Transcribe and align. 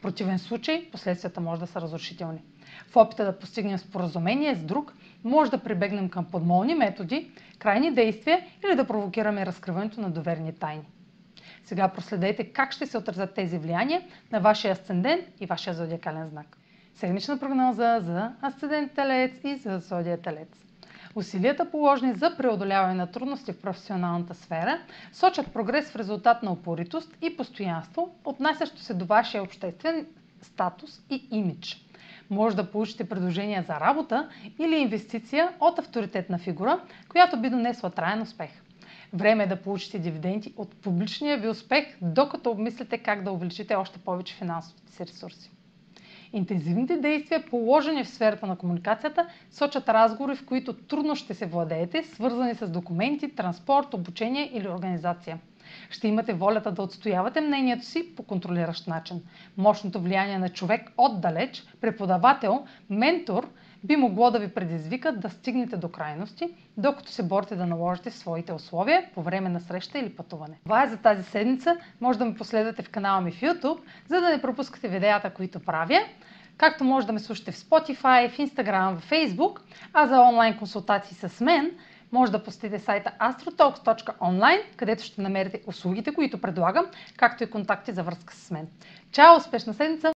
В 0.00 0.02
противен 0.02 0.38
случай 0.38 0.88
последствията 0.92 1.40
може 1.40 1.60
да 1.60 1.66
са 1.66 1.80
разрушителни. 1.80 2.42
В 2.88 2.96
опита 2.96 3.24
да 3.24 3.38
постигнем 3.38 3.78
споразумение 3.78 4.54
с 4.54 4.64
друг, 4.64 4.94
може 5.24 5.50
да 5.50 5.58
прибегнем 5.58 6.08
към 6.08 6.24
подмолни 6.24 6.74
методи, 6.74 7.30
крайни 7.58 7.94
действия 7.94 8.40
или 8.64 8.76
да 8.76 8.86
провокираме 8.86 9.46
разкриването 9.46 10.00
на 10.00 10.10
доверни 10.10 10.52
тайни. 10.52 10.84
Сега 11.64 11.88
проследете 11.88 12.44
как 12.44 12.72
ще 12.72 12.86
се 12.86 12.98
отразят 12.98 13.34
тези 13.34 13.58
влияния 13.58 14.02
на 14.32 14.40
вашия 14.40 14.72
асцендент 14.72 15.24
и 15.40 15.46
вашия 15.46 15.74
зодиакален 15.74 16.28
знак. 16.28 16.56
Седмична 16.94 17.38
прогноза 17.38 18.00
за 18.00 18.32
асцендент 18.42 18.92
Телец 18.92 19.32
и 19.44 19.56
за 19.56 19.78
зодия 19.78 20.20
Телец. 20.22 20.48
Усилията 21.14 21.70
положени 21.70 22.14
за 22.14 22.36
преодоляване 22.36 22.94
на 22.94 23.06
трудности 23.06 23.52
в 23.52 23.60
професионалната 23.60 24.34
сфера 24.34 24.78
сочат 25.12 25.52
прогрес 25.52 25.90
в 25.90 25.96
резултат 25.96 26.42
на 26.42 26.52
упоритост 26.52 27.16
и 27.22 27.36
постоянство, 27.36 28.14
отнасящо 28.24 28.80
се 28.80 28.94
до 28.94 29.04
вашия 29.04 29.42
обществен 29.42 30.06
статус 30.42 31.00
и 31.10 31.28
имидж. 31.30 31.84
Може 32.30 32.56
да 32.56 32.70
получите 32.70 33.08
предложения 33.08 33.62
за 33.62 33.80
работа 33.80 34.28
или 34.58 34.76
инвестиция 34.76 35.50
от 35.60 35.78
авторитетна 35.78 36.38
фигура, 36.38 36.80
която 37.08 37.40
би 37.40 37.50
донесла 37.50 37.90
траен 37.90 38.22
успех. 38.22 38.50
Време 39.12 39.44
е 39.44 39.46
да 39.46 39.62
получите 39.62 39.98
дивиденти 39.98 40.54
от 40.56 40.76
публичния 40.76 41.38
ви 41.38 41.48
успех, 41.48 41.96
докато 42.02 42.50
обмислите 42.50 42.98
как 42.98 43.24
да 43.24 43.32
увеличите 43.32 43.74
още 43.74 43.98
повече 43.98 44.34
финансовите 44.34 44.92
си 44.92 45.06
ресурси. 45.06 45.50
Интензивните 46.32 46.96
действия, 46.96 47.44
положени 47.50 48.04
в 48.04 48.08
сферата 48.08 48.46
на 48.46 48.56
комуникацията, 48.56 49.26
сочат 49.50 49.88
разговори, 49.88 50.36
в 50.36 50.46
които 50.46 50.72
трудно 50.72 51.16
ще 51.16 51.34
се 51.34 51.46
владеете, 51.46 52.02
свързани 52.02 52.54
с 52.54 52.68
документи, 52.68 53.34
транспорт, 53.34 53.94
обучение 53.94 54.50
или 54.54 54.68
организация. 54.68 55.38
Ще 55.90 56.08
имате 56.08 56.32
волята 56.32 56.72
да 56.72 56.82
отстоявате 56.82 57.40
мнението 57.40 57.84
си 57.84 58.14
по 58.16 58.22
контролиращ 58.22 58.86
начин. 58.86 59.22
Мощното 59.56 60.00
влияние 60.00 60.38
на 60.38 60.48
човек 60.48 60.92
отдалеч, 60.96 61.64
преподавател, 61.80 62.64
ментор 62.90 63.48
би 63.84 63.96
могло 63.96 64.30
да 64.30 64.38
ви 64.38 64.48
предизвика 64.48 65.12
да 65.12 65.30
стигнете 65.30 65.76
до 65.76 65.88
крайности, 65.88 66.48
докато 66.76 67.12
се 67.12 67.22
борите 67.22 67.56
да 67.56 67.66
наложите 67.66 68.10
своите 68.10 68.52
условия 68.52 69.04
по 69.14 69.22
време 69.22 69.48
на 69.48 69.60
среща 69.60 69.98
или 69.98 70.16
пътуване. 70.16 70.58
Това 70.64 70.84
е 70.84 70.88
за 70.88 70.96
тази 70.96 71.22
седмица. 71.22 71.76
Може 72.00 72.18
да 72.18 72.24
ме 72.24 72.34
последвате 72.34 72.82
в 72.82 72.90
канала 72.90 73.20
ми 73.20 73.32
в 73.32 73.40
YouTube, 73.40 73.78
за 74.08 74.20
да 74.20 74.28
не 74.28 74.42
пропускате 74.42 74.88
видеята, 74.88 75.30
които 75.30 75.60
правя. 75.60 76.00
Както 76.56 76.84
може 76.84 77.06
да 77.06 77.12
ме 77.12 77.18
слушате 77.18 77.52
в 77.52 77.56
Spotify, 77.56 78.30
в 78.30 78.38
Instagram, 78.38 78.98
в 78.98 79.10
Facebook, 79.10 79.60
а 79.92 80.06
за 80.06 80.20
онлайн 80.20 80.58
консултации 80.58 81.16
с 81.28 81.40
мен– 81.40 81.70
може 82.12 82.32
да 82.32 82.44
посетите 82.44 82.78
сайта 82.78 83.12
astrotalks.online, 83.20 84.62
където 84.76 85.04
ще 85.04 85.20
намерите 85.20 85.62
услугите, 85.66 86.14
които 86.14 86.40
предлагам, 86.40 86.86
както 87.16 87.44
и 87.44 87.50
контакти 87.50 87.92
за 87.92 88.02
връзка 88.02 88.34
с 88.34 88.50
мен. 88.50 88.68
Чао! 89.12 89.36
Успешна 89.36 89.74
седмица! 89.74 90.08